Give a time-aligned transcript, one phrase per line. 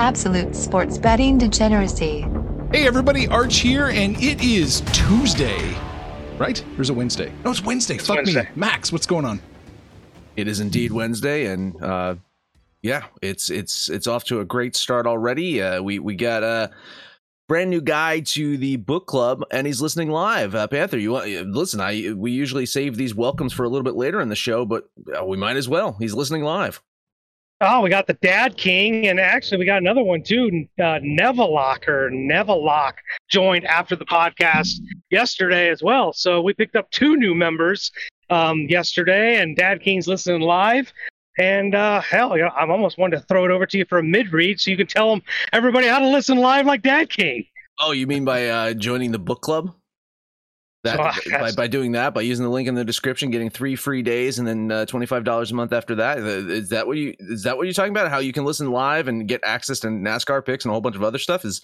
[0.00, 2.24] Absolute sports betting degeneracy.
[2.72, 5.76] Hey everybody, Arch here, and it is Tuesday,
[6.38, 6.64] right?
[6.78, 7.30] Or is it Wednesday?
[7.44, 7.98] No, it's Wednesday.
[7.98, 8.44] Fuck Wednesday.
[8.44, 8.92] me, Max.
[8.92, 9.42] What's going on?
[10.36, 12.14] It is indeed Wednesday, and uh,
[12.80, 15.60] yeah, it's it's it's off to a great start already.
[15.60, 16.70] Uh, we we got a
[17.46, 20.54] brand new guy to the book club, and he's listening live.
[20.54, 21.78] Uh, Panther, you want listen?
[21.78, 24.88] I we usually save these welcomes for a little bit later in the show, but
[25.14, 25.94] uh, we might as well.
[25.98, 26.80] He's listening live.
[27.62, 30.66] Oh, we got the Dad King, and actually we got another one too.
[30.78, 32.94] Uh, Nevelock or Nevelock
[33.28, 34.78] joined after the podcast
[35.10, 36.14] yesterday as well.
[36.14, 37.92] So we picked up two new members
[38.30, 40.90] um, yesterday, and Dad King's listening live.
[41.38, 43.98] And uh, hell, you know, I'm almost wanting to throw it over to you for
[43.98, 47.10] a mid read, so you can tell them everybody how to listen live like Dad
[47.10, 47.44] King.
[47.78, 49.74] Oh, you mean by uh, joining the book club?
[50.82, 53.76] That Oh, by, by doing that, by using the link in the description, getting three
[53.76, 56.18] free days, and then uh, twenty five dollars a month after that.
[56.18, 58.10] Uh, that what you is that what you're talking about?
[58.10, 60.96] How you can listen live and get access to NASCAR picks and a whole bunch
[60.96, 61.44] of other stuff?
[61.44, 61.62] Is is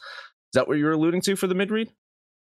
[0.53, 1.91] that what you were alluding to for the mid read?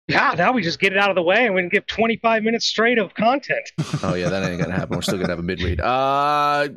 [0.09, 2.41] Yeah, now we just get it out of the way, and we can give 25
[2.41, 3.71] minutes straight of content.
[4.03, 4.97] Oh yeah, that ain't gonna happen.
[4.97, 5.81] We're still gonna have a mid read.
[5.81, 6.69] Uh,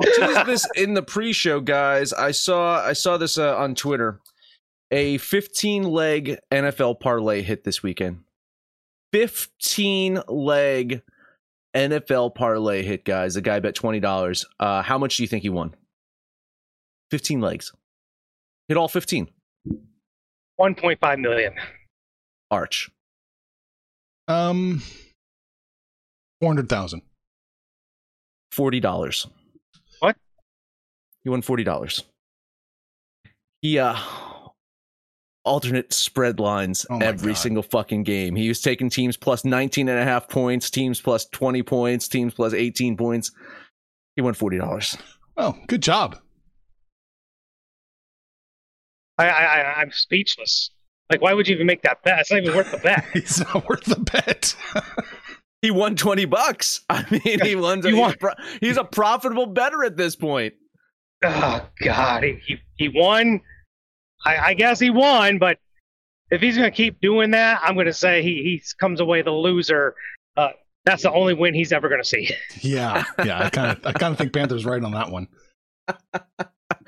[0.46, 2.12] this in the pre-show, guys.
[2.12, 4.20] I saw I saw this uh, on Twitter.
[4.92, 8.24] A 15 leg NFL parlay hit this weekend.
[9.12, 11.02] 15 leg
[11.76, 13.34] NFL parlay hit, guys.
[13.34, 14.44] The guy bet twenty dollars.
[14.58, 15.74] Uh, how much do you think he won?
[17.10, 17.72] 15 legs.
[18.68, 19.28] Hit all 15.
[20.60, 21.54] 1.5 million.
[22.50, 22.90] Arch.
[24.28, 24.82] Um,
[26.40, 27.02] four hundred thousand.
[28.52, 29.26] forty dollars.
[29.98, 30.16] What?
[31.24, 32.04] He won forty dollars.
[33.62, 33.96] He uh
[35.44, 37.38] alternate spread lines Oh every God.
[37.38, 38.36] single fucking game.
[38.36, 42.34] He was taking teams plus 19 and a half points, teams plus 20 points, teams
[42.34, 43.30] plus 18 points.
[44.16, 44.96] He won forty dollars.
[45.36, 46.18] Oh, good job.
[49.18, 50.70] I, I, I, I'm speechless.
[51.10, 52.20] Like, why would you even make that bet?
[52.20, 53.04] It's not even worth the bet.
[53.14, 54.54] It's not worth the bet.
[55.62, 56.80] He won 20 bucks.
[56.88, 57.82] I mean, he won.
[57.82, 60.54] You he's, won- a pro- he's a profitable better at this point.
[61.22, 63.42] Oh God, he he, he won.
[64.24, 65.58] I, I guess he won, but
[66.30, 69.94] if he's gonna keep doing that, I'm gonna say he he comes away the loser.
[70.36, 70.50] Uh,
[70.84, 72.30] that's the only win he's ever gonna see.
[72.60, 73.44] yeah, yeah.
[73.44, 75.28] I kind of, I kind of think Panthers right on that one.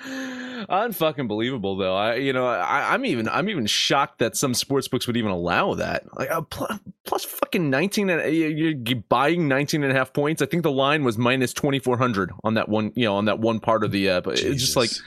[0.04, 1.94] Unfucking believable though.
[1.97, 5.31] I you know I, I'm even I'm even shocked that some sports books would even
[5.31, 6.04] allow that.
[6.16, 10.41] Like uh, plus, plus fucking 19 and you- you're buying 19 and a half points.
[10.43, 13.60] I think the line was minus 2400 on that one you know on that one
[13.60, 15.03] part of the uh, but it's just like Jesus.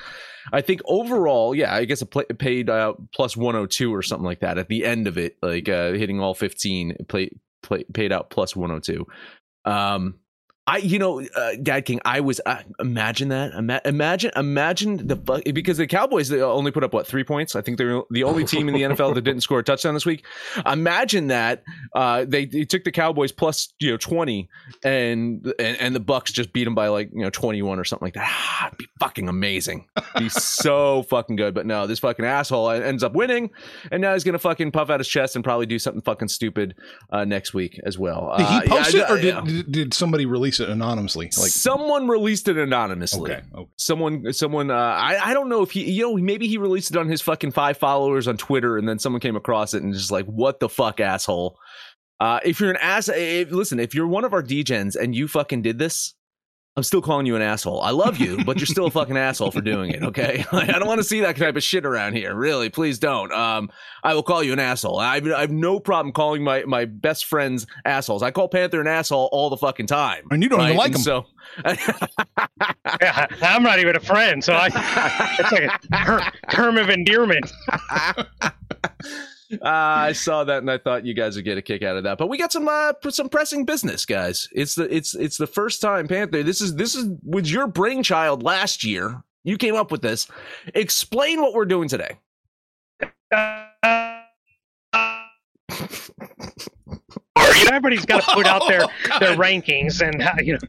[0.51, 4.39] I think overall, yeah, I guess it, play, paid uh, plus 102 or something like
[4.39, 7.29] that at the end of it, like uh, hitting all 15, it play,
[7.63, 9.05] play, paid out plus 102.
[9.65, 10.15] Um,
[10.67, 13.53] I, you know, uh, Dad King, I was uh, imagine that.
[13.53, 17.55] Ima- imagine, imagine the fuck because the Cowboys they only put up what three points.
[17.55, 20.07] I think they're the only team in the NFL that didn't score a touchdown this
[20.07, 20.25] week.
[20.65, 24.49] Imagine that uh, they, they took the Cowboys plus you know twenty,
[24.83, 27.83] and and, and the Bucks just beat them by like you know twenty one or
[27.83, 28.25] something like that.
[28.27, 29.87] Ah, it'd be fucking amazing.
[30.17, 31.53] Be so fucking good.
[31.53, 33.51] But no, this fucking asshole ends up winning,
[33.91, 36.73] and now he's gonna fucking puff out his chest and probably do something fucking stupid
[37.11, 38.33] uh, next week as well.
[38.35, 41.25] Did he Uh, post yeah, it, or did did somebody release it anonymously?
[41.25, 43.31] Like, someone released it anonymously.
[43.31, 43.69] okay, okay.
[43.77, 44.71] Someone, someone.
[44.71, 47.21] Uh, I, I don't know if he, you know, maybe he released it on his
[47.21, 50.59] fucking five followers on Twitter, and then someone came across it and just like, what
[50.59, 51.57] the fuck, asshole.
[52.19, 55.27] Uh, if you're an ass, if, listen, if you're one of our degens and you
[55.27, 56.13] fucking did this,
[56.77, 57.81] I'm still calling you an asshole.
[57.81, 60.03] I love you, but you're still a fucking asshole for doing it.
[60.03, 62.35] Okay, like, I don't want to see that type of shit around here.
[62.35, 63.31] Really, please don't.
[63.31, 63.69] Um,
[64.03, 64.99] I will call you an asshole.
[64.99, 68.21] I've, I have no problem calling my my best friends assholes.
[68.21, 70.27] I call Panther an asshole all the fucking time.
[70.31, 71.01] And you don't even like And him.
[71.01, 71.25] So.
[73.01, 74.67] Yeah, I'm not even a friend, so I
[75.39, 77.51] it's like a ter- term of endearment.
[79.51, 82.03] Uh, I saw that and I thought you guys would get a kick out of
[82.03, 82.17] that.
[82.17, 84.49] But we got some uh, some pressing business, guys.
[84.51, 86.43] It's the it's it's the first time Panther.
[86.43, 89.23] This is this is was your brainchild last year.
[89.43, 90.27] You came up with this.
[90.73, 92.17] Explain what we're doing today.
[93.31, 93.65] Uh,
[97.67, 98.81] everybody's got to put out their
[99.11, 100.59] Oh, their rankings and uh, you know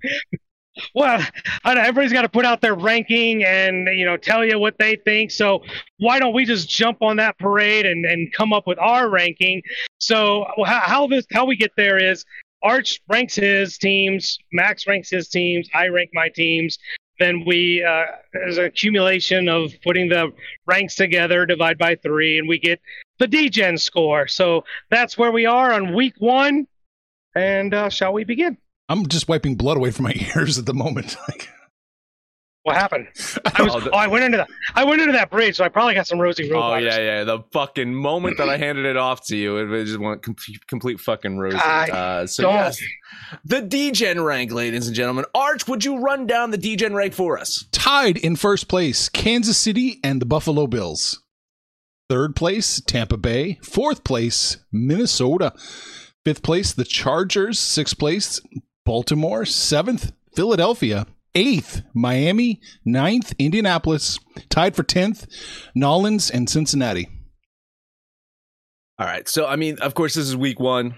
[0.97, 1.23] well,
[1.67, 5.31] everybody's got to put out their ranking and you know tell you what they think.
[5.31, 5.63] So
[5.99, 9.63] why don't we just jump on that parade and, and come up with our ranking?
[9.99, 12.25] So how, how this how we get there is
[12.63, 16.79] Arch ranks his teams, Max ranks his teams, I rank my teams.
[17.19, 20.33] Then we uh, there's an accumulation of putting the
[20.67, 22.81] ranks together, divide by three, and we get
[23.19, 24.29] the DGen score.
[24.29, 26.67] So that's where we are on week one.
[27.35, 28.57] And uh, shall we begin?
[28.89, 31.17] I'm just wiping blood away from my ears at the moment.
[32.67, 33.07] What happened?
[33.55, 33.87] I was.
[33.93, 34.49] oh, I went into that.
[34.75, 36.61] I went into that bridge, so I probably got some rosy road.
[36.61, 37.23] Oh yeah, yeah.
[37.23, 40.99] The fucking moment that I handed it off to you, it just went complete, complete
[40.99, 41.59] fucking rosy.
[41.63, 42.55] Uh, so don't.
[42.55, 42.83] yes,
[43.45, 45.27] the DGen rank, ladies and gentlemen.
[45.33, 47.67] Arch, would you run down the DGen rank for us?
[47.71, 51.23] Tied in first place, Kansas City and the Buffalo Bills.
[52.09, 53.61] Third place, Tampa Bay.
[53.63, 55.53] Fourth place, Minnesota.
[56.25, 57.61] Fifth place, the Chargers.
[57.61, 58.41] Sixth place,
[58.87, 59.45] Baltimore.
[59.45, 61.07] Seventh, Philadelphia.
[61.35, 62.63] Eighth, Miami.
[62.87, 64.19] Ninth, Indianapolis.
[64.49, 65.27] Tied for 10th,
[65.75, 67.09] New Orleans and Cincinnati.
[68.99, 69.29] All right.
[69.29, 70.95] So, I mean, of course, this is week one.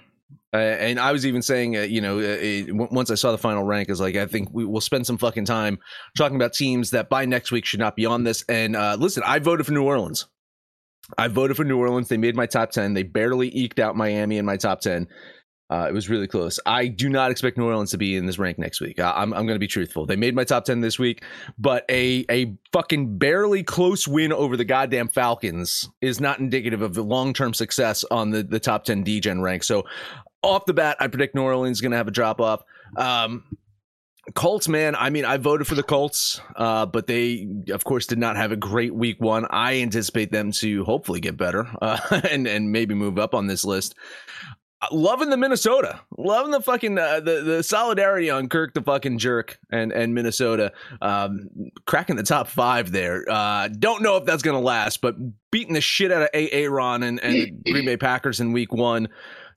[0.55, 3.64] Uh, and I was even saying, uh, you know, uh, once I saw the final
[3.64, 5.79] rank, is like, I think we will spend some fucking time
[6.17, 8.44] talking about teams that by next week should not be on this.
[8.49, 10.26] And uh, listen, I voted for New Orleans.
[11.17, 12.08] I voted for New Orleans.
[12.08, 12.94] They made my top 10.
[12.94, 15.08] They barely eked out Miami in my top 10.
[15.70, 16.59] Uh, it was really close.
[16.65, 18.99] I do not expect New Orleans to be in this rank next week.
[18.99, 20.06] I, am I'm going to be truthful.
[20.06, 21.23] They made my top 10 this week,
[21.59, 26.94] but a, a fucking barely close win over the goddamn Falcons is not indicative of
[26.94, 29.62] the long term success on the, the top 10 DGen rank.
[29.62, 29.85] So,
[30.43, 32.62] off the bat, I predict New Orleans is going to have a drop off.
[32.97, 33.43] Um,
[34.35, 34.94] Colts, man.
[34.94, 38.53] I mean, I voted for the Colts, uh, but they, of course, did not have
[38.53, 39.47] a great week one.
[39.50, 41.99] I anticipate them to hopefully get better uh,
[42.31, 43.94] and and maybe move up on this list
[44.92, 49.58] loving the Minnesota, loving the fucking uh, the the solidarity on Kirk the fucking jerk
[49.70, 50.72] and and Minnesota,
[51.02, 51.48] um,
[51.86, 53.25] cracking the top five there.
[53.28, 55.16] Uh, don't know if that's gonna last, but
[55.50, 59.08] beating the shit out of Aaron and and Green Bay Packers in Week One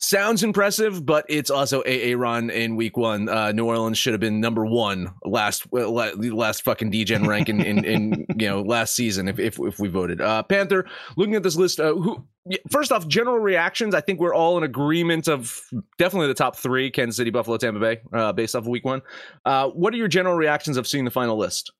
[0.01, 3.29] sounds impressive, but it's also a run in week one.
[3.29, 7.85] Uh, New Orleans should have been number one last last fucking DGen rank in, in,
[7.85, 10.21] in you know last season if if, if we voted.
[10.21, 12.25] Uh, Panther, looking at this list, uh, who
[12.69, 13.95] first off, general reactions.
[13.95, 15.61] I think we're all in agreement of
[15.97, 19.01] definitely the top three: Kansas City, Buffalo, Tampa Bay, uh, based off of week one.
[19.45, 21.71] Uh, what are your general reactions of seeing the final list?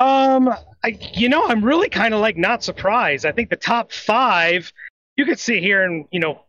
[0.00, 0.52] Um,
[0.82, 3.24] I, you know, I'm really kind of like not surprised.
[3.24, 4.72] I think the top five,
[5.16, 6.44] you could see here and you know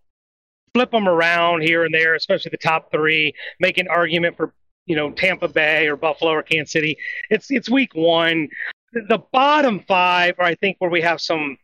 [0.75, 4.54] flip them around here and there, especially the top three, make an argument for
[4.86, 6.98] you know Tampa Bay or Buffalo or Kansas City.
[7.30, 8.50] It's it's week one.
[8.92, 11.57] The bottom five are I think where we have some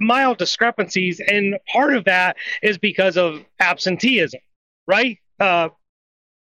[0.00, 4.40] mild discrepancies, and part of that is because of absenteeism,
[4.86, 5.18] right?
[5.40, 5.70] Uh,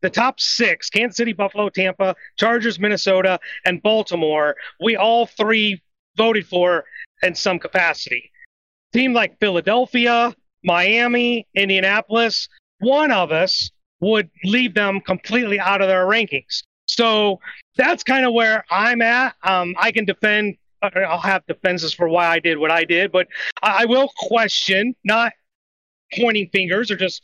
[0.01, 5.81] the top six Kansas City, Buffalo, Tampa, Chargers, Minnesota, and Baltimore we all three
[6.15, 6.85] voted for
[7.21, 8.31] in some capacity.
[8.93, 12.47] Team like Philadelphia, Miami, Indianapolis,
[12.79, 16.63] one of us would leave them completely out of their rankings.
[16.85, 17.39] So
[17.77, 19.35] that's kind of where I'm at.
[19.43, 20.57] Um, I can defend.
[20.81, 23.27] Uh, I'll have defenses for why I did what I did, but
[23.61, 25.31] I will question, not
[26.19, 27.21] pointing fingers or just,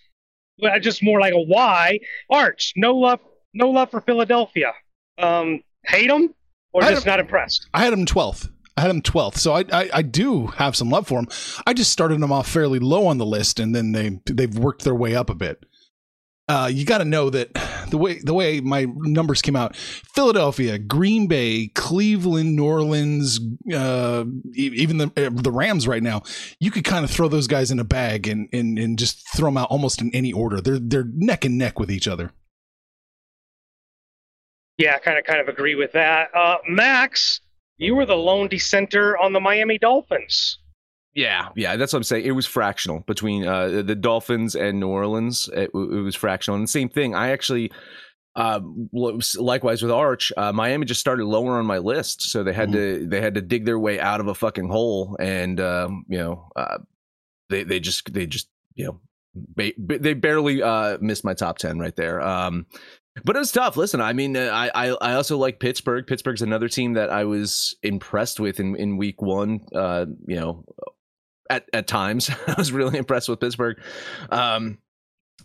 [0.79, 1.99] just more like a why.
[2.29, 3.19] Arch, no love,
[3.53, 4.73] no love for Philadelphia.
[5.17, 6.33] Um, hate them
[6.71, 7.67] or just not impressed.
[7.73, 8.49] I had them 12th.
[8.77, 11.27] I had him 12th, so I, I, I do have some love for him.
[11.65, 14.83] I just started him off fairly low on the list, and then they they've worked
[14.83, 15.65] their way up a bit.
[16.49, 17.49] Uh, you got to know that
[17.89, 23.39] the way the way my numbers came out: Philadelphia, Green Bay, Cleveland, New Orleans,
[23.73, 25.87] uh, even the uh, the Rams.
[25.87, 26.21] Right now,
[26.59, 29.47] you could kind of throw those guys in a bag and, and and just throw
[29.47, 30.61] them out almost in any order.
[30.61, 32.31] They're they're neck and neck with each other.
[34.77, 36.29] Yeah, kind of kind of agree with that.
[36.33, 37.41] Uh, Max,
[37.77, 40.59] you were the lone dissenter on the Miami Dolphins.
[41.13, 42.25] Yeah, yeah, that's what I'm saying.
[42.25, 45.49] It was fractional between uh, the Dolphins and New Orleans.
[45.51, 47.15] It, it, was fractional, and the same thing.
[47.15, 47.71] I actually,
[48.35, 48.59] uh,
[48.93, 53.03] likewise with Arch, uh, Miami just started lower on my list, so they had mm-hmm.
[53.03, 56.19] to they had to dig their way out of a fucking hole, and um, you
[56.19, 56.77] know, uh,
[57.49, 58.99] they they just they just you know
[59.55, 62.21] ba- they barely uh, missed my top ten right there.
[62.21, 62.67] Um,
[63.23, 63.77] but it was tough.
[63.77, 66.05] Listen, I mean, uh, I, I, I also like Pittsburgh.
[66.05, 69.61] Pittsburgh's another team that I was impressed with in, in week one.
[69.73, 70.65] Uh, you know,
[71.49, 73.79] at at times I was really impressed with Pittsburgh.
[74.29, 74.79] Um,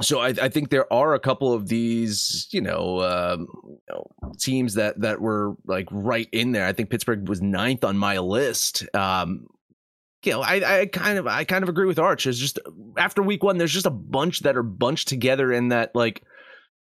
[0.00, 4.10] so I, I think there are a couple of these, you know, um, you know,
[4.38, 6.66] teams that that were like right in there.
[6.66, 8.86] I think Pittsburgh was ninth on my list.
[8.94, 9.46] Um,
[10.24, 12.26] you know, I, I kind of I kind of agree with Arch.
[12.26, 12.58] It's just
[12.96, 16.22] after week one, there's just a bunch that are bunched together in that like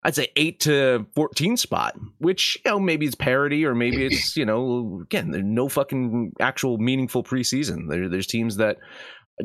[0.05, 4.35] I'd say eight to fourteen spot, which you know maybe it's parity or maybe it's
[4.35, 7.89] you know again there's no fucking actual meaningful preseason.
[7.89, 8.77] There, there's teams that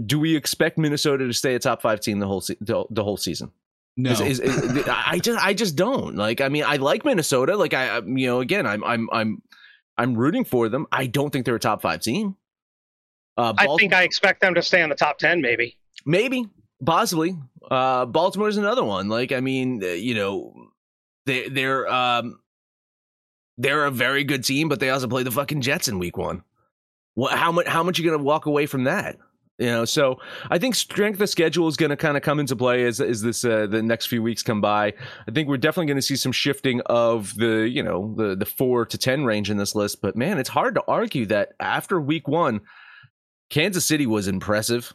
[0.04, 3.02] do we expect Minnesota to stay a top five team the whole se- the, the
[3.04, 3.50] whole season?
[3.96, 6.40] No, Is, is, is, I just I just don't like.
[6.40, 7.56] I mean, I like Minnesota.
[7.56, 9.42] Like I, I- you know, again, I'm I'm I'm
[9.96, 10.86] I'm rooting for them.
[10.92, 12.36] I don't think they're a top five team.
[13.36, 15.76] Uh, I think I expect them to stay in the top ten, maybe.
[16.04, 16.46] maybe
[16.84, 17.36] possibly.
[17.70, 19.08] Uh, Baltimore's another one.
[19.08, 20.54] Like I mean, uh, you know,
[21.26, 22.40] they they're um
[23.56, 26.42] they're a very good team, but they also play the fucking Jets in week one.
[27.14, 27.36] What?
[27.36, 27.66] How much?
[27.66, 29.16] How much are you to walk away from that?
[29.58, 30.20] You know, so
[30.50, 33.22] I think strength of schedule is going to kind of come into play as as
[33.22, 34.94] this uh, the next few weeks come by.
[35.26, 38.46] I think we're definitely going to see some shifting of the you know the the
[38.46, 40.00] four to ten range in this list.
[40.00, 42.60] But man, it's hard to argue that after week one,
[43.50, 44.94] Kansas City was impressive.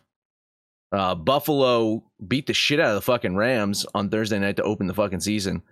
[0.93, 4.85] Uh, Buffalo beat the shit out of the fucking Rams on Thursday night to open
[4.85, 5.63] the fucking season.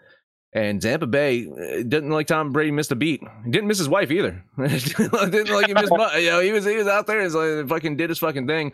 [0.53, 3.21] And Tampa Bay uh, didn't like Tom Brady missed a beat.
[3.45, 4.43] He didn't miss his wife either.
[4.57, 5.91] didn't like he missed.
[5.91, 7.21] You know, he was he was out there.
[7.21, 8.73] He's like fucking did his fucking thing.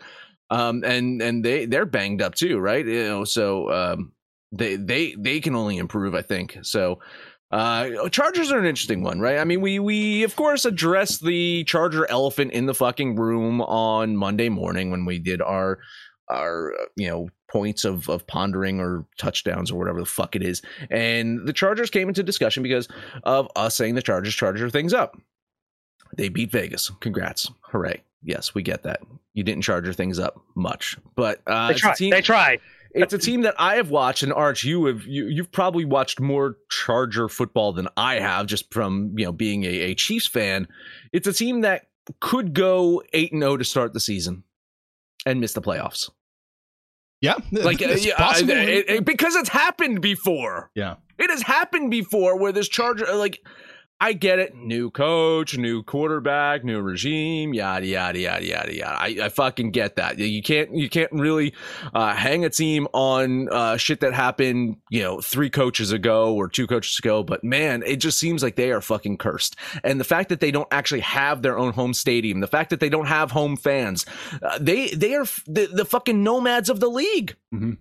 [0.50, 2.84] Um, and and they they're banged up too, right?
[2.84, 4.12] You know, so um,
[4.50, 6.58] they they they can only improve, I think.
[6.62, 7.00] So.
[7.50, 9.38] Uh, Chargers are an interesting one, right?
[9.38, 14.18] I mean, we we of course addressed the Charger elephant in the fucking room on
[14.18, 15.78] Monday morning when we did our
[16.30, 20.42] our uh, you know points of of pondering or touchdowns or whatever the fuck it
[20.42, 20.62] is.
[20.90, 22.88] And the Chargers came into discussion because
[23.24, 25.16] of us saying the Chargers charger things up.
[26.16, 26.90] They beat Vegas.
[27.00, 27.50] Congrats.
[27.72, 28.02] Hooray.
[28.22, 29.00] Yes, we get that.
[29.34, 30.96] You didn't charger things up much.
[31.14, 31.94] But uh They tried.
[31.96, 32.60] team- They tried.
[32.92, 36.18] it's a team that I have watched, and Arch, you have you, you've probably watched
[36.18, 40.66] more Charger football than I have, just from you know being a, a Chiefs fan.
[41.12, 41.86] It's a team that
[42.20, 44.42] could go eight and zero to start the season
[45.26, 46.10] and miss the playoffs,
[47.20, 48.52] yeah, like uh, it's yeah, possible.
[48.52, 50.70] I- it- it- because it's happened before.
[50.74, 53.40] yeah, It has happened before where this Charger like.
[54.00, 54.54] I get it.
[54.54, 58.96] New coach, new quarterback, new regime, yada yada yada yada yada.
[59.00, 60.18] I, I fucking get that.
[60.18, 61.52] You can't you can't really
[61.92, 66.48] uh, hang a team on uh, shit that happened, you know, three coaches ago or
[66.48, 67.24] two coaches ago.
[67.24, 69.56] But man, it just seems like they are fucking cursed.
[69.82, 72.78] And the fact that they don't actually have their own home stadium, the fact that
[72.78, 74.06] they don't have home fans,
[74.42, 77.34] uh, they they are f- the, the fucking nomads of the league.
[77.52, 77.78] Mhm.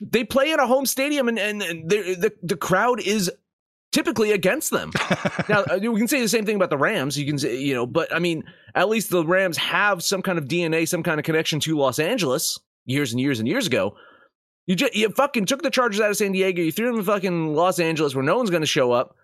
[0.00, 3.30] They play in a home stadium, and and, and the the crowd is
[3.98, 4.92] typically against them.
[5.48, 7.18] now uh, we can say the same thing about the Rams.
[7.18, 8.44] You can say, you know, but I mean,
[8.76, 11.98] at least the Rams have some kind of DNA, some kind of connection to Los
[11.98, 13.96] Angeles years and years and years ago.
[14.68, 16.62] You just you fucking took the Chargers out of San Diego.
[16.62, 19.16] You threw them in fucking Los Angeles where no one's going to show up,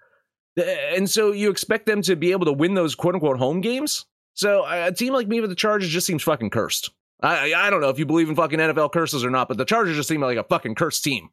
[0.59, 3.61] Uh, and so you expect them to be able to win those quote unquote home
[3.61, 4.07] games.
[4.33, 6.91] So uh, a team like me with the Chargers just seems fucking cursed.
[7.23, 9.65] I I don't know if you believe in fucking NFL curses or not, but the
[9.65, 11.29] Chargers just seem like a fucking cursed team.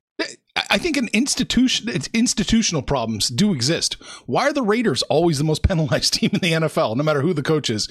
[0.71, 3.95] I think an institution, institutional problems do exist.
[4.25, 7.33] Why are the Raiders always the most penalized team in the NFL, no matter who
[7.33, 7.89] the coach is?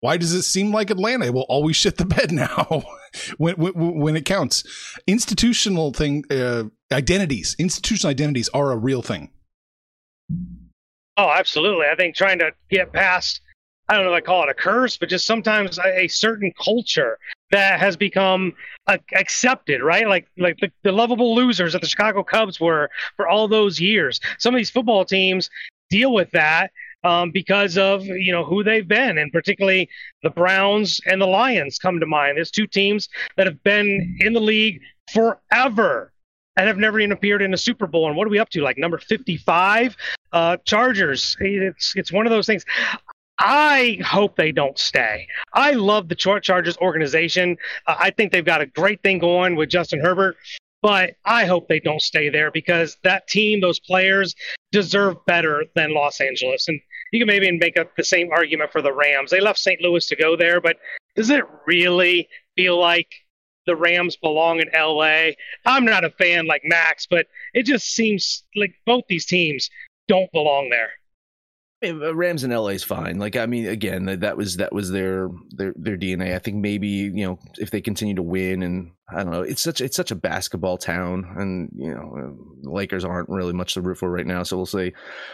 [0.00, 2.84] Why does it seem like Atlanta will always shit the bed now
[3.36, 4.64] when, when when it counts?
[5.06, 9.30] Institutional thing, uh, identities, institutional identities are a real thing.
[11.18, 11.86] Oh, absolutely.
[11.86, 13.42] I think trying to get past,
[13.90, 17.18] I don't know if I call it a curse, but just sometimes a certain culture
[17.52, 18.54] that has become
[18.88, 20.08] uh, accepted, right?
[20.08, 24.20] Like like the, the lovable losers that the Chicago Cubs were for all those years.
[24.38, 25.48] Some of these football teams
[25.90, 26.72] deal with that
[27.04, 29.88] um, because of you know who they've been, and particularly
[30.22, 32.36] the Browns and the Lions come to mind.
[32.36, 34.80] There's two teams that have been in the league
[35.12, 36.12] forever
[36.56, 38.08] and have never even appeared in a Super Bowl.
[38.08, 38.62] And what are we up to?
[38.62, 39.96] Like number 55?
[40.32, 41.36] Uh, Chargers.
[41.40, 42.64] It's it's one of those things.
[43.44, 45.26] I hope they don't stay.
[45.52, 47.56] I love the Char- Chargers organization.
[47.88, 50.36] Uh, I think they've got a great thing going with Justin Herbert,
[50.80, 54.36] but I hope they don't stay there because that team, those players,
[54.70, 56.68] deserve better than Los Angeles.
[56.68, 56.80] And
[57.10, 59.32] you can maybe make up the same argument for the Rams.
[59.32, 59.80] They left St.
[59.80, 60.76] Louis to go there, but
[61.16, 63.08] does it really feel like
[63.66, 65.32] the Rams belong in LA?
[65.66, 69.68] I'm not a fan like Max, but it just seems like both these teams
[70.06, 70.90] don't belong there.
[71.82, 73.18] Mean, uh, Rams in LA is fine.
[73.18, 76.34] Like I mean, again, that, was that was their their their DNA.
[76.34, 79.62] I think maybe you know if they continue to win, and I don't know, it's
[79.62, 83.74] such it's such a basketball town, and you know, uh, the Lakers aren't really much
[83.74, 84.44] to root for right now.
[84.44, 84.92] So we'll see.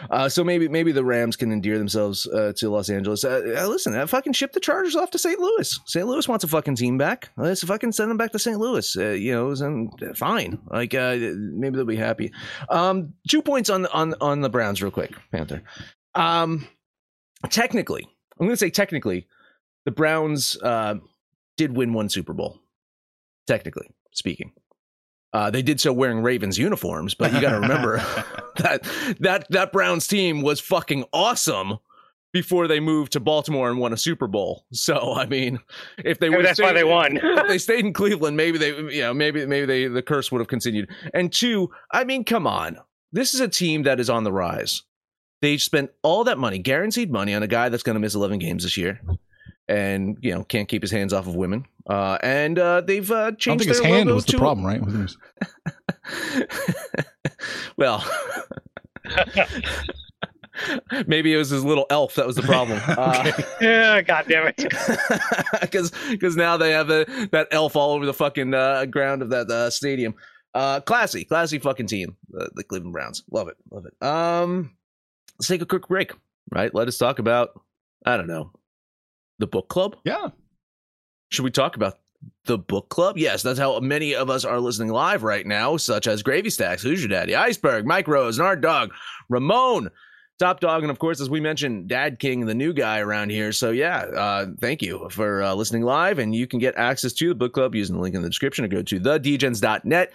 [0.09, 3.23] Uh, so maybe maybe the Rams can endear themselves uh, to Los Angeles.
[3.23, 5.39] Uh, uh, listen, I fucking ship the Chargers off to St.
[5.39, 5.79] Louis.
[5.85, 6.07] St.
[6.07, 7.29] Louis wants a fucking team back.
[7.37, 8.57] Let's fucking send them back to St.
[8.57, 8.95] Louis.
[8.95, 10.57] You know, and fine.
[10.65, 12.31] Like maybe they'll be happy.
[12.69, 15.61] Um, two points on on on the Browns, real quick, Panther.
[16.15, 16.67] Um,
[17.49, 18.03] technically,
[18.39, 19.27] I'm going to say technically,
[19.85, 20.95] the Browns uh,
[21.57, 22.59] did win one Super Bowl.
[23.47, 24.51] Technically speaking,
[25.33, 27.97] Uh, they did so wearing Ravens uniforms, but you got to remember
[28.57, 28.83] that
[29.19, 31.77] that that Browns team was fucking awesome
[32.31, 34.65] before they moved to Baltimore and won a Super Bowl.
[34.71, 35.59] So I mean,
[36.03, 37.17] if they would that's why they won.
[37.23, 40.39] if they stayed in Cleveland, maybe they you know maybe maybe they the curse would
[40.39, 40.89] have continued.
[41.13, 42.77] And two, I mean, come on,
[43.11, 44.83] this is a team that is on the rise.
[45.41, 48.39] They spent all that money, guaranteed money, on a guy that's going to miss 11
[48.39, 48.99] games this year,
[49.67, 51.65] and you know can't keep his hands off of women.
[51.89, 54.33] Uh, and uh, they've uh, I don't changed think his their hand logo was the
[54.33, 54.81] to- problem, right?
[57.77, 58.03] Well,
[61.07, 62.81] maybe it was his little elf that was the problem.
[62.87, 63.31] Uh,
[63.61, 64.57] Yeah, God damn it.
[65.61, 69.29] because because now they have a, that elf all over the fucking uh, ground of
[69.29, 70.15] that uh, stadium.
[70.53, 73.23] Uh, classy, classy fucking team, uh, the Cleveland Browns.
[73.31, 74.05] Love it, love it.
[74.05, 74.75] Um,
[75.39, 76.11] let's take a quick break.
[76.51, 77.59] Right, let us talk about
[78.05, 78.51] I don't know
[79.39, 79.95] the book club.
[80.03, 80.29] yeah.
[81.31, 81.99] Should we talk about
[82.45, 83.17] the book club?
[83.17, 86.81] Yes, that's how many of us are listening live right now, such as Gravy Stacks,
[86.81, 88.91] Who's Your Daddy, Iceberg, Mike Rose, Nard Dog,
[89.29, 89.89] Ramon,
[90.39, 93.51] Top Dog, and of course, as we mentioned, Dad King, the new guy around here.
[93.51, 97.29] So yeah, uh, thank you for uh, listening live, and you can get access to
[97.29, 100.11] the book club using the link in the description or go to thedgens.net.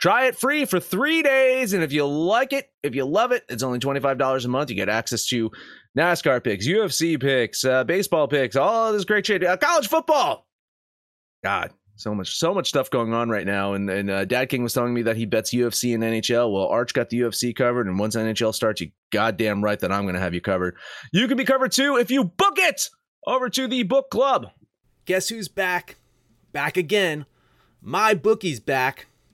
[0.00, 3.44] Try it free for three days, and if you like it, if you love it,
[3.48, 4.70] it's only twenty five dollars a month.
[4.70, 5.50] You get access to
[5.96, 10.46] NASCAR picks, UFC picks, uh, baseball picks, all this great shit, uh, college football.
[11.44, 13.74] God, so much, so much stuff going on right now.
[13.74, 16.50] And and uh, Dad King was telling me that he bets UFC and NHL.
[16.50, 20.04] Well, Arch got the UFC covered, and once NHL starts, you goddamn right that I'm
[20.04, 20.76] going to have you covered.
[21.12, 22.88] You can be covered too if you book it
[23.26, 24.46] over to the book club.
[25.04, 25.96] Guess who's back?
[26.52, 27.26] Back again.
[27.84, 29.06] MyBookie's back.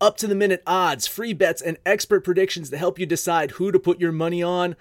[0.00, 3.52] Get up to the minute odds, free bets, and expert predictions to help you decide
[3.52, 4.76] who to put your money on.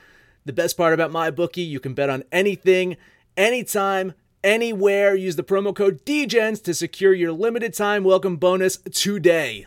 [0.45, 2.97] The best part about MyBookie, you can bet on anything,
[3.38, 5.15] anytime, anywhere.
[5.15, 9.65] Use the promo code DGENS to secure your limited time welcome bonus today.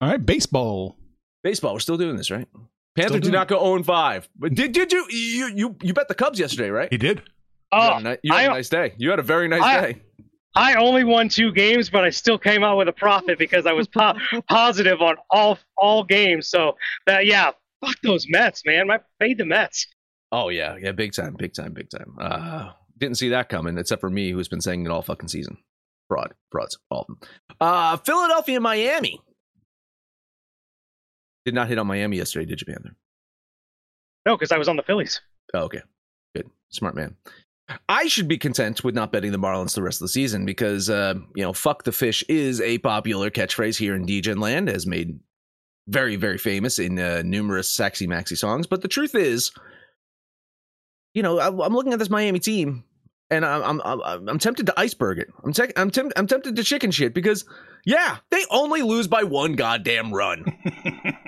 [0.00, 0.96] All right, baseball.
[1.42, 2.46] Baseball, we're still doing this, right?
[2.96, 4.28] Panther Still did not go 0 5.
[4.38, 6.88] But did, did you, you you you bet the Cubs yesterday, right?
[6.90, 7.18] He did.
[7.18, 7.26] Uh, you
[7.72, 8.94] Oh, had, a, ni- you had a I- nice day.
[8.98, 10.02] You had a very nice I- day.
[10.54, 13.72] I only won two games, but I still came out with a profit because I
[13.72, 14.14] was po-
[14.48, 16.48] positive on all all games.
[16.48, 17.52] So that yeah,
[17.84, 18.90] fuck those Mets, man.
[18.90, 19.86] I paid the Mets.
[20.32, 22.16] Oh yeah, yeah, big time, big time, big time.
[22.20, 25.56] Uh, didn't see that coming, except for me, who's been saying it all fucking season.
[26.08, 27.18] Fraud, frauds, all of them.
[27.60, 29.20] Uh, Philadelphia, and Miami.
[31.44, 32.96] Did not hit on Miami yesterday, did you, Panther?
[34.26, 35.20] No, because I was on the Phillies.
[35.54, 35.82] Oh, okay,
[36.34, 37.16] good, smart man.
[37.88, 40.90] I should be content with not betting the Marlins the rest of the season because,
[40.90, 44.86] uh, you know, "fuck the fish" is a popular catchphrase here in DGen land, as
[44.86, 45.20] made
[45.88, 48.66] very, very famous in uh, numerous Saxy Maxi songs.
[48.66, 49.50] But the truth is,
[51.14, 52.84] you know, I'm looking at this Miami team,
[53.30, 55.28] and I'm I'm I'm, I'm tempted to iceberg it.
[55.44, 57.44] I'm te- I'm, temp- I'm tempted to chicken shit because,
[57.84, 60.44] yeah, they only lose by one goddamn run.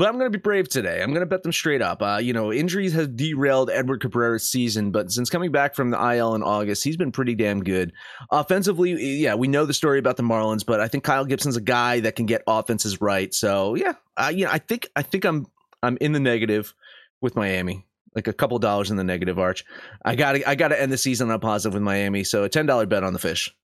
[0.00, 1.02] But I'm going to be brave today.
[1.02, 2.00] I'm going to bet them straight up.
[2.00, 5.98] Uh, you know, injuries have derailed Edward Cabrera's season, but since coming back from the
[6.14, 7.92] IL in August, he's been pretty damn good.
[8.30, 11.60] Offensively, yeah, we know the story about the Marlins, but I think Kyle Gibson's a
[11.60, 13.34] guy that can get offenses right.
[13.34, 15.46] So yeah, uh, you know, I think I think I'm
[15.82, 16.72] I'm in the negative
[17.20, 17.84] with Miami,
[18.14, 19.38] like a couple dollars in the negative.
[19.38, 19.66] Arch,
[20.02, 22.24] I got I got to end the season on a positive with Miami.
[22.24, 23.54] So a ten dollar bet on the fish.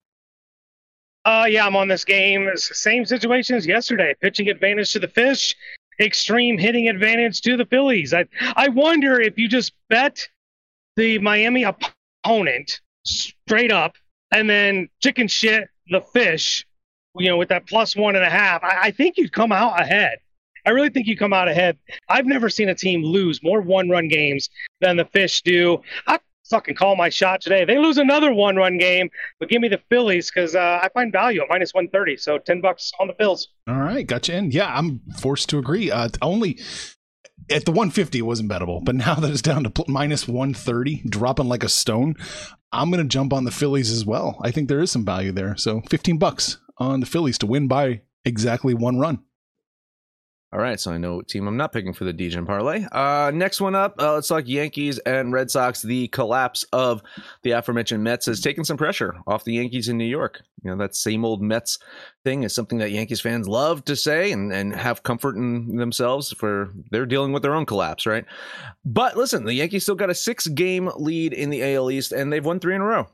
[1.27, 2.49] Uh, yeah, I'm on this game.
[2.55, 4.15] Same situation as yesterday.
[4.21, 5.57] Pitching advantage to the Fish,
[5.99, 8.13] extreme hitting advantage to the Phillies.
[8.13, 10.27] I I wonder if you just bet
[10.95, 13.95] the Miami opponent straight up
[14.31, 16.65] and then chicken shit the Fish,
[17.15, 18.63] you know, with that plus one and a half.
[18.63, 20.17] I, I think you'd come out ahead.
[20.65, 21.77] I really think you come out ahead.
[22.09, 24.49] I've never seen a team lose more one-run games
[24.81, 25.81] than the Fish do.
[26.07, 27.65] I, fucking call my shot today.
[27.65, 31.41] They lose another one-run game, but give me the Phillies because uh, I find value
[31.41, 32.17] at minus one thirty.
[32.17, 33.47] So ten bucks on the Phillies.
[33.67, 34.33] All right, gotcha.
[34.33, 35.91] And yeah, I'm forced to agree.
[35.91, 36.59] Uh, only
[37.49, 41.47] at the 150 it wasn't bettable, but now that it's down to minus 130, dropping
[41.47, 42.15] like a stone,
[42.71, 44.37] I'm going to jump on the Phillies as well.
[44.41, 45.55] I think there is some value there.
[45.55, 49.19] So 15 bucks on the Phillies to win by exactly one run.
[50.57, 52.83] All right, so I know what team I'm not picking for the DJ parlay.
[52.91, 55.83] Uh, next one up, uh, let's talk Yankees and Red Sox.
[55.83, 57.03] The collapse of
[57.43, 60.41] the aforementioned Mets has taken some pressure off the Yankees in New York.
[60.63, 61.77] You know that same old Mets
[62.23, 66.33] thing is something that Yankees fans love to say and and have comfort in themselves
[66.33, 68.25] for they're dealing with their own collapse, right?
[68.83, 72.33] But listen, the Yankees still got a six game lead in the AL East, and
[72.33, 73.07] they've won three in a row.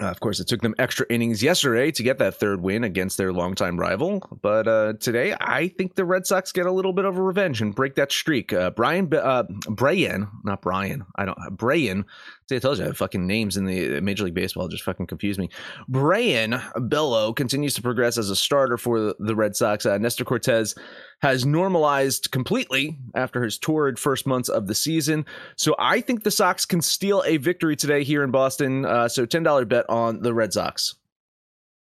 [0.00, 3.16] Uh, of course, it took them extra innings yesterday to get that third win against
[3.16, 4.22] their longtime rival.
[4.42, 7.60] But uh, today, I think the Red Sox get a little bit of a revenge
[7.60, 8.52] and break that streak.
[8.52, 12.04] Uh, Brian, uh, Brian, not Brian, I don't, Brian
[12.48, 15.06] See, I told you, I have fucking names in the Major League Baseball just fucking
[15.06, 15.50] confuse me.
[15.86, 19.84] Brayan Bello continues to progress as a starter for the Red Sox.
[19.84, 20.74] Uh, Nestor Cortes
[21.20, 25.26] has normalized completely after his torrid first months of the season.
[25.56, 28.84] So I think the Sox can steal a victory today here in Boston.
[28.84, 30.94] Uh, so $10 bet on the Red Sox.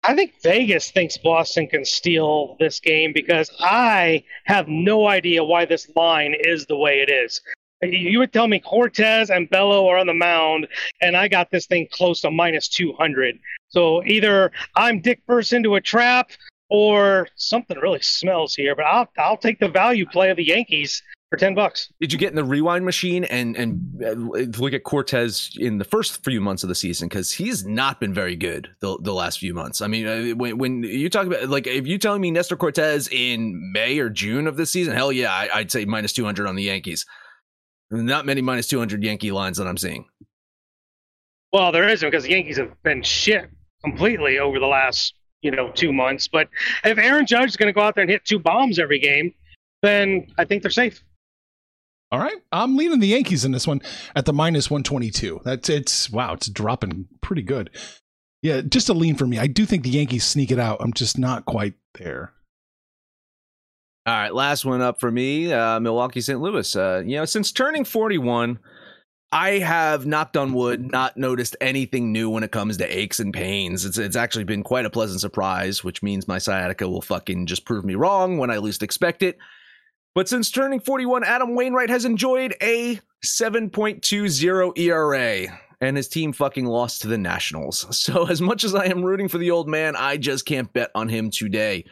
[0.03, 5.67] I think Vegas thinks Boston can steal this game because I have no idea why
[5.67, 7.43] this line is the way it is.
[7.83, 10.69] You would tell me Cortes and Bello are on the mound,
[11.01, 13.39] and I got this thing close to minus 200.
[13.69, 16.31] So either I'm dick first into a trap
[16.71, 21.03] or something really smells here, but I'll, I'll take the value play of the Yankees
[21.31, 21.93] for 10 bucks.
[22.01, 24.11] Did you get in the rewind machine and, and uh,
[24.59, 27.09] look at Cortes in the first few months of the season?
[27.09, 29.81] Because he's not been very good the, the last few months.
[29.81, 33.09] I mean, uh, when, when you talk about, like, if you're telling me Nestor Cortes
[33.09, 36.57] in May or June of this season, hell yeah, I, I'd say minus 200 on
[36.57, 37.07] the Yankees.
[37.91, 40.07] Not many minus 200 Yankee lines that I'm seeing.
[41.53, 43.51] Well, there isn't because the Yankees have been shit
[43.83, 46.29] completely over the last, you know, two months.
[46.29, 46.49] But
[46.85, 49.33] if Aaron Judge is going to go out there and hit two bombs every game,
[49.83, 51.03] then I think they're safe.
[52.13, 53.81] All right, I'm leaning the Yankees in this one
[54.17, 55.43] at the minus 122.
[55.45, 57.71] That's it's wow, it's dropping pretty good.
[58.43, 59.39] Yeah, just a lean for me.
[59.39, 60.79] I do think the Yankees sneak it out.
[60.81, 62.33] I'm just not quite there.
[64.07, 66.41] All right, last one up for me, uh, Milwaukee St.
[66.41, 66.75] Louis.
[66.75, 68.59] Uh, you know, since turning 41,
[69.33, 73.33] I have knocked on wood, not noticed anything new when it comes to aches and
[73.33, 73.85] pains.
[73.85, 77.65] It's it's actually been quite a pleasant surprise, which means my sciatica will fucking just
[77.65, 79.39] prove me wrong when I least expect it.
[80.17, 86.67] But since turning 41, Adam Wainwright has enjoyed a 7.20 ERA and his team fucking
[86.67, 87.87] lost to the Nationals.
[87.97, 90.91] So as much as I am rooting for the old man, I just can't bet
[90.97, 91.85] on him today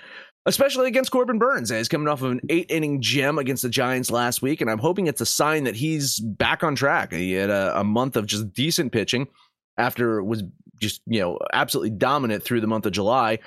[0.48, 1.70] especially against Corbin Burnes.
[1.70, 4.78] He's coming off of an eight inning gem against the Giants last week, and I'm
[4.78, 7.12] hoping it's a sign that he's back on track.
[7.12, 9.28] He had a, a month of just decent pitching
[9.76, 10.42] after was
[10.80, 13.40] just, you know, absolutely dominant through the month of July.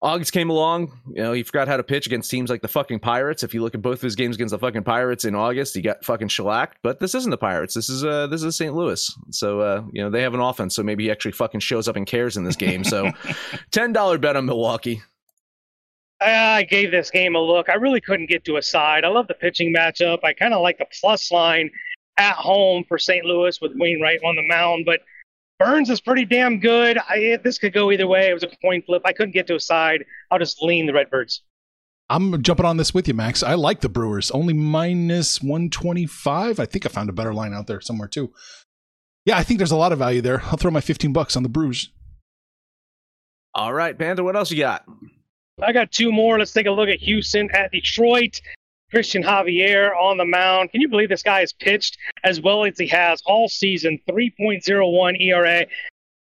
[0.00, 2.98] August came along, you know, he forgot how to pitch against teams like the fucking
[2.98, 3.44] Pirates.
[3.44, 5.80] If you look at both of his games against the fucking Pirates in August, he
[5.80, 6.78] got fucking shellacked.
[6.82, 7.74] But this isn't the Pirates.
[7.74, 8.74] This is uh this is St.
[8.74, 9.16] Louis.
[9.30, 11.94] So uh, you know, they have an offense, so maybe he actually fucking shows up
[11.94, 12.82] and cares in this game.
[12.82, 13.12] So
[13.70, 15.02] ten dollar bet on Milwaukee.
[16.24, 17.68] Ah, I gave this game a look.
[17.68, 19.04] I really couldn't get to a side.
[19.04, 20.20] I love the pitching matchup.
[20.22, 21.70] I kind of like the plus line
[22.16, 23.24] at home for St.
[23.24, 25.00] Louis with Wainwright on the mound, but
[25.58, 26.98] Burnes is pretty damn good.
[27.08, 28.30] I, eh, this could go either way.
[28.30, 29.02] It was a coin flip.
[29.04, 30.04] I couldn't get to a side.
[30.30, 31.42] I'll just lean the Redbirds.
[32.08, 33.42] I'm jumping on this with you, Max.
[33.42, 34.30] I like the Brewers.
[34.30, 36.60] Only minus 125.
[36.60, 38.32] I think I found a better line out there somewhere too.
[39.24, 40.42] Yeah, I think there's a lot of value there.
[40.44, 41.90] I'll throw my 15 bucks on the Brewers.
[43.54, 44.84] All right, Panther, what else you got?
[45.62, 46.38] I got two more.
[46.38, 48.40] Let's take a look at Houston at Detroit.
[48.92, 50.70] Cristian Javier on the mound.
[50.70, 53.98] Can you believe this guy has pitched as well as he has all season?
[54.08, 55.66] 3.01 ERA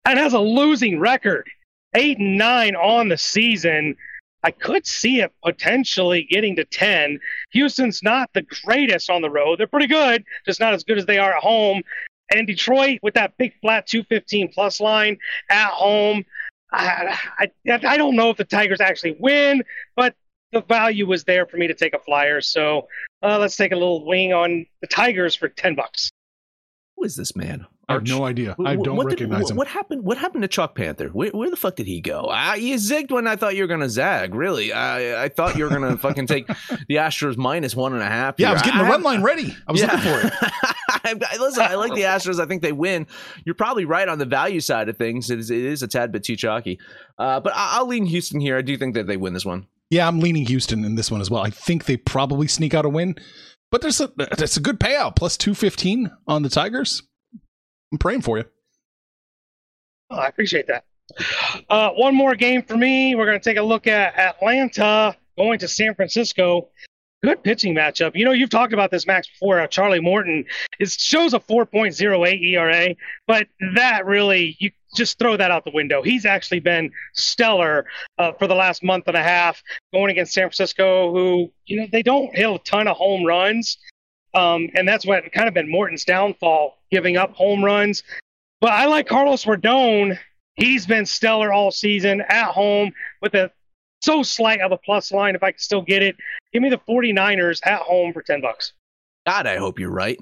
[0.04, 1.48] and has a losing record.
[1.94, 3.96] Eight and nine on the season.
[4.42, 7.20] I could see it potentially getting to 10.
[7.50, 9.58] Houston's not the greatest on the road.
[9.58, 11.82] They're pretty good, just not as good as they are at home.
[12.30, 15.18] And Detroit, with that big flat 215 plus line
[15.50, 16.24] at home,
[16.72, 19.62] I, I, I don't know if the Tigers actually win,
[19.96, 20.14] but
[20.52, 22.40] the value was there for me to take a flyer.
[22.40, 22.88] So
[23.22, 26.11] uh, let's take a little wing on the Tigers for ten bucks.
[26.96, 27.66] Who is this man?
[27.90, 28.54] I have no idea.
[28.66, 29.57] I don't what recognize did, him.
[29.57, 30.04] What happened?
[30.04, 31.09] What happened to Chalk Panther?
[31.09, 32.24] Where, where the fuck did he go?
[32.24, 34.35] Uh, you zigged when I thought you were gonna zag.
[34.35, 36.46] Really, I, I thought you were gonna fucking take
[36.88, 38.35] the Astros minus one and a half.
[38.37, 38.50] Yeah, here.
[38.50, 39.57] I was getting the run line ready.
[39.66, 39.94] I was Yeah.
[39.94, 40.33] looking for it.
[41.04, 42.40] I, listen, I like the Astros.
[42.40, 43.06] I think they win.
[43.44, 45.30] You're probably right on the value side of things.
[45.30, 46.78] It is, it is a tad bit too chalky,
[47.18, 48.56] uh, but I, I'll lean Houston here.
[48.56, 49.66] I do think that they win this one.
[49.90, 51.42] Yeah, I'm leaning Houston in this one as well.
[51.42, 53.16] I think they probably sneak out a win,
[53.70, 57.02] but there's a that's a good payout plus 215 on the Tigers.
[57.92, 58.44] I'm praying for you.
[60.11, 60.84] Oh, I appreciate that.
[61.70, 63.14] Uh, one more game for me.
[63.14, 66.68] We're going to take a look at Atlanta going to San Francisco.
[67.22, 68.14] Good pitching matchup.
[68.14, 69.66] You know, you've talked about this, Max, before.
[69.66, 70.44] Charlie Morton
[70.78, 72.94] it shows a 4.08 ERA,
[73.26, 76.00] but that really, you just throw that out the window.
[76.00, 77.87] He's actually been stellar
[78.18, 81.87] uh, for the last month and a half going against San Francisco, who, you know,
[81.90, 83.78] they don't hit a ton of home runs.
[84.35, 88.04] Um, and that's what kind of been Morton's downfall, giving up home runs.
[88.61, 90.18] But I like Carlos Rodon.
[90.54, 93.50] He's been stellar all season at home with a
[94.00, 95.34] so slight of a plus line.
[95.34, 96.16] If I can still get it,
[96.52, 98.72] give me the 49ers at home for 10 bucks.
[99.26, 100.18] God, I hope you're right.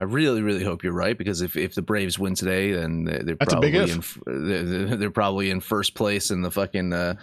[0.00, 3.22] I really, really hope you're right because if, if the Braves win today, then they're,
[3.22, 7.16] they're probably in they're, they're, probably in first place in the fucking uh,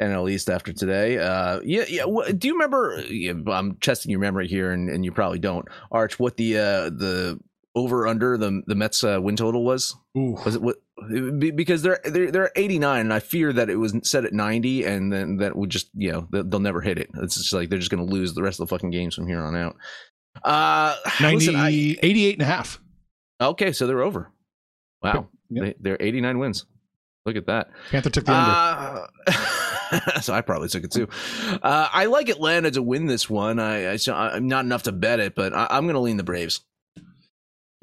[0.00, 1.18] NL East after today.
[1.18, 2.04] Uh, yeah, yeah.
[2.32, 3.04] Do you remember?
[3.46, 5.68] I'm testing your memory here, and, and you probably don't.
[5.92, 7.38] Arch, what the uh, the
[7.74, 9.96] over under the the Mets uh, win total was?
[10.16, 10.36] Ooh.
[10.44, 10.76] Was it what?
[11.56, 15.12] Because they're they're they're 89, and I fear that it was set at 90, and
[15.12, 17.10] then that would just you know they'll never hit it.
[17.22, 19.26] It's just like they're just going to lose the rest of the fucking games from
[19.26, 19.76] here on out.
[20.42, 21.68] Uh, 90, listen, I,
[22.02, 22.80] 88 and a half.
[23.40, 24.30] Okay, so they're over.
[25.02, 25.76] Wow, yep.
[25.80, 26.66] they, are 89 wins.
[27.26, 27.70] Look at that.
[27.90, 29.08] Panther took the under.
[29.26, 31.08] Uh, so I probably took it too.
[31.62, 33.58] Uh, I like Atlanta to win this one.
[33.58, 36.22] I, I am not enough to bet it, but I, am going to lean the
[36.22, 36.60] Braves.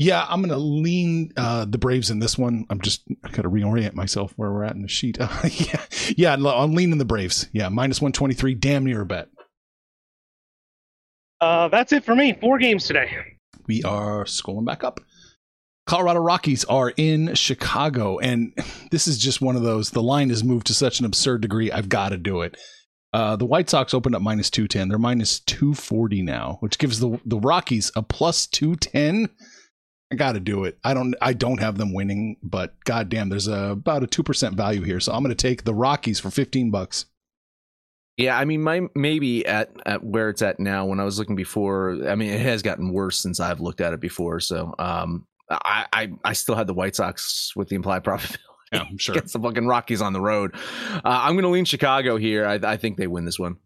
[0.02, 2.66] Yeah, I'm going to lean uh, the Braves in this one.
[2.72, 5.20] I'm just got to reorient myself where we're at in the sheet.
[5.44, 5.86] yeah,
[6.18, 7.48] yeah, I'm leaning the Braves.
[7.54, 9.30] Yeah, minus 123, damn near a bet.
[11.40, 12.36] Uh, that's it for me.
[12.42, 13.12] Four games today.
[13.68, 15.02] We are scrolling back up.
[15.86, 18.54] Colorado Rockies are in Chicago, and
[18.90, 19.92] this is just one of those.
[19.92, 21.72] The line has moved to such an absurd degree.
[21.72, 22.58] I've got to do it.
[23.14, 24.90] Uh, the White Sox opened up minus 210.
[24.90, 29.30] They're minus 240 now, which gives the the Rockies a plus 210.
[30.12, 30.78] I got to do it.
[30.84, 34.82] I don't I don't have them winning, but goddamn, there's a, about a 2% value
[34.82, 35.00] here.
[35.00, 37.06] So I'm going to take the Rockies for 15 bucks.
[38.18, 40.86] Yeah, I mean, my maybe at at where it's at now.
[40.86, 43.94] When I was looking before, I mean, it has gotten worse since I've looked at
[43.94, 44.42] it before.
[44.42, 48.38] So, um, I I, I still had the White Sox with the implied probability.
[48.74, 49.16] Yeah, I'm sure.
[49.16, 50.56] Against the fucking Rockies on the road.
[50.94, 52.46] Uh, I'm going to lean Chicago here.
[52.46, 53.58] I, I think they win this one.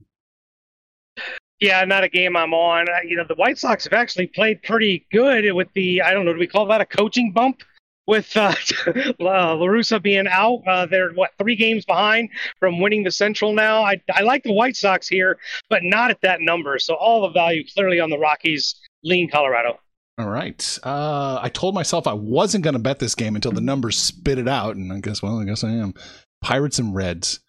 [1.60, 2.88] Yeah, not a game I'm on.
[3.08, 6.34] You know, the White Sox have actually played pretty good with the, I don't know,
[6.34, 7.62] do we call that a coaching bump?
[8.08, 8.54] With uh,
[9.20, 13.84] La Russa being out, uh, they're what three games behind from winning the Central now.
[13.84, 15.40] I, I like the White Sox here,
[15.72, 16.78] but not at that number.
[16.78, 18.76] So all the value clearly on the Rockies.
[19.06, 19.80] Lean Colorado.
[20.18, 20.80] All right.
[20.84, 24.40] Uh, I told myself I wasn't going to bet this game until the numbers spit
[24.40, 25.94] it out, and I guess, well, I guess I am.
[26.42, 27.40] Pirates and Reds.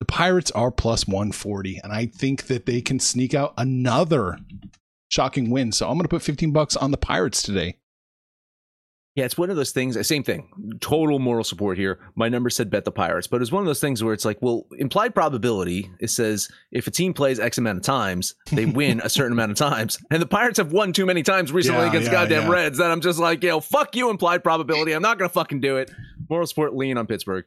[0.00, 4.38] The Pirates are plus 140, and I think that they can sneak out another
[5.08, 5.72] shocking win.
[5.72, 7.76] So I'm going to put 15 bucks on the Pirates today.
[9.16, 10.06] Yeah, it's one of those things.
[10.06, 10.78] Same thing.
[10.80, 11.98] Total moral support here.
[12.14, 14.38] My number said bet the Pirates, but it's one of those things where it's like,
[14.40, 15.90] well, implied probability.
[15.98, 19.50] It says if a team plays X amount of times, they win a certain amount
[19.50, 22.44] of times, and the Pirates have won too many times recently yeah, against yeah, goddamn
[22.44, 22.50] yeah.
[22.50, 24.92] Reds that I'm just like, yo, fuck you, implied probability.
[24.92, 25.90] I'm not gonna fucking do it.
[26.30, 27.44] Moral support lean on Pittsburgh.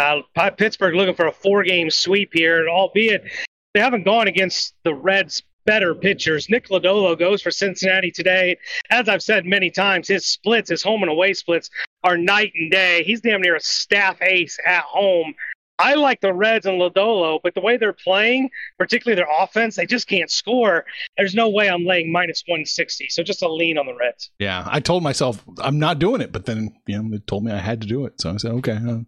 [0.00, 3.24] Uh, Pittsburgh looking for a four-game sweep here, and albeit
[3.74, 6.48] they haven't gone against the Reds better pitchers.
[6.48, 8.56] Nick Lodolo goes for Cincinnati today.
[8.90, 11.70] As I've said many times, his splits, his home and away splits,
[12.02, 13.04] are night and day.
[13.04, 15.34] He's damn near a staff ace at home.
[15.78, 19.86] I like the Reds and Lodolo, but the way they're playing, particularly their offense, they
[19.86, 20.84] just can't score.
[21.16, 23.08] There's no way I'm laying minus 160.
[23.08, 24.30] So just a lean on the Reds.
[24.38, 27.52] Yeah, I told myself I'm not doing it, but then you know it told me
[27.52, 28.20] I had to do it.
[28.20, 28.98] So I said, okay, uh,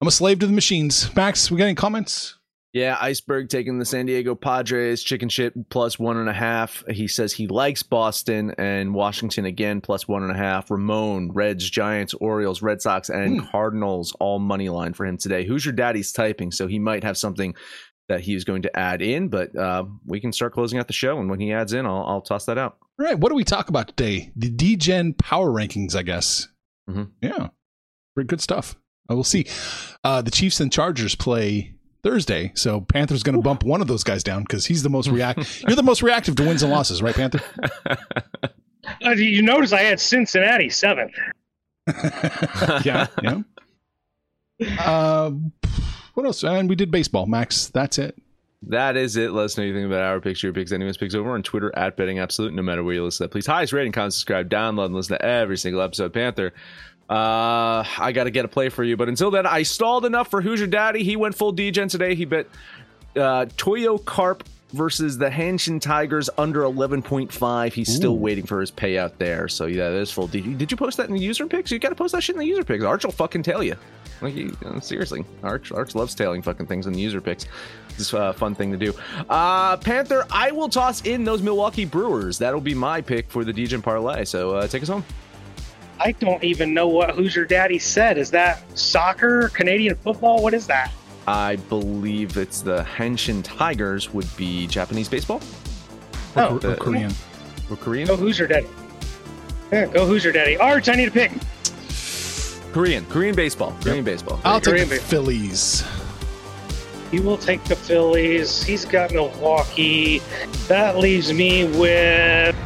[0.00, 1.14] I'm a slave to the machines.
[1.14, 2.36] Max, we got any comments?
[2.72, 6.84] Yeah, Iceberg taking the San Diego Padres, chicken shit plus one and a half.
[6.88, 10.70] He says he likes Boston and Washington again plus one and a half.
[10.70, 13.50] Ramon, Reds, Giants, Orioles, Red Sox, and mm.
[13.50, 15.44] Cardinals all money line for him today.
[15.44, 16.52] Who's your daddy's typing?
[16.52, 17.54] So he might have something
[18.08, 20.92] that he he's going to add in, but uh, we can start closing out the
[20.92, 21.18] show.
[21.18, 22.78] And when he adds in, I'll, I'll toss that out.
[22.98, 23.18] All right.
[23.18, 24.32] What do we talk about today?
[24.36, 26.48] The DGen power rankings, I guess.
[26.88, 27.04] Mm-hmm.
[27.20, 27.48] Yeah.
[28.14, 28.76] Pretty good stuff.
[29.10, 29.46] I will see.
[30.04, 32.52] Uh, the Chiefs and Chargers play Thursday.
[32.54, 35.62] So Panther's going to bump one of those guys down because he's the most react.
[35.66, 37.40] You're the most reactive to wins and losses, right, Panther?
[39.04, 41.12] Uh, you notice I had Cincinnati seventh.
[42.84, 43.42] yeah, yeah.
[44.78, 45.32] Uh,
[46.14, 46.42] what else?
[46.42, 47.68] And we did baseball, Max.
[47.68, 48.16] That's it.
[48.62, 49.32] That is it.
[49.32, 51.96] Let us know anything about our picks, your picks, anyone's picks over on Twitter at
[51.96, 52.52] Betting Absolute.
[52.52, 55.16] No matter where you listen to that, please highest rating, comment, subscribe, download, and listen
[55.16, 56.12] to every single episode.
[56.12, 56.52] Panther.
[57.10, 58.96] Uh, I got to get a play for you.
[58.96, 61.02] But until then, I stalled enough for Hoosier Daddy.
[61.02, 62.14] He went full DGen today.
[62.14, 62.46] He bet
[63.16, 67.72] uh, Toyo Carp versus the Hanshin Tigers under 11.5.
[67.72, 69.48] He's still waiting for his payout there.
[69.48, 70.28] So yeah, that is full.
[70.28, 71.72] Did you, did you post that in the user picks?
[71.72, 72.84] You got to post that shit in the user picks.
[72.84, 73.74] Arch will fucking tell you.
[74.20, 77.46] Like you, uh, seriously, Arch Arch loves tailing fucking things in the user picks.
[77.98, 78.94] It's a fun thing to do.
[79.28, 82.38] Uh, Panther, I will toss in those Milwaukee Brewers.
[82.38, 84.24] That'll be my pick for the Degen parlay.
[84.26, 85.04] So uh, take us home.
[86.02, 88.16] I don't even know what Who's Your Daddy said.
[88.16, 90.42] Is that soccer, Canadian football?
[90.42, 90.90] What is that?
[91.28, 95.40] I believe it's the Hanshin Tigers would be Japanese baseball
[96.36, 97.12] Oh, Or Korean.
[97.70, 98.06] or Korean.
[98.08, 98.66] go Who's Your Daddy.
[99.70, 100.56] Yeah, go Who's Your Daddy.
[100.56, 101.32] Arch, I need a pick.
[102.72, 104.40] Korean, Korean baseball, Korean baseball.
[104.44, 105.84] I'll take the base- Phillies.
[107.10, 108.62] He will take the Phillies.
[108.62, 110.22] He's got Milwaukee.
[110.68, 112.56] That leaves me with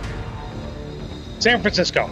[1.41, 2.11] San Francisco.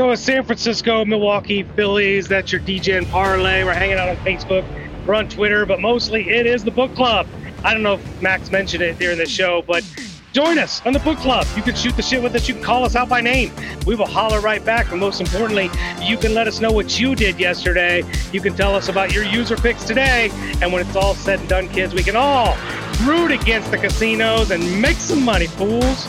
[0.00, 2.26] With San Francisco, Milwaukee, Phillies.
[2.26, 3.62] That's your DJ and parlay.
[3.62, 4.64] We're hanging out on Facebook.
[5.06, 7.28] We're on Twitter, but mostly it is the book club.
[7.62, 9.84] I don't know if Max mentioned it during the show, but
[10.32, 11.46] join us on the book club.
[11.54, 12.48] You can shoot the shit with us.
[12.48, 13.52] You can call us out by name.
[13.86, 14.88] We will holler right back.
[14.88, 15.70] But most importantly,
[16.02, 18.02] you can let us know what you did yesterday.
[18.32, 20.30] You can tell us about your user picks today.
[20.62, 22.56] And when it's all said and done, kids, we can all
[23.04, 26.08] root against the casinos and make some money, fools.